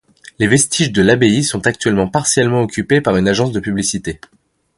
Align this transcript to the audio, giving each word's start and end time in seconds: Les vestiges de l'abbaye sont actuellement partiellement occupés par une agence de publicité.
Les 0.39 0.47
vestiges 0.47 0.91
de 0.91 1.03
l'abbaye 1.03 1.43
sont 1.43 1.67
actuellement 1.67 2.07
partiellement 2.07 2.63
occupés 2.63 3.01
par 3.01 3.17
une 3.17 3.27
agence 3.27 3.51
de 3.51 3.59
publicité. 3.59 4.19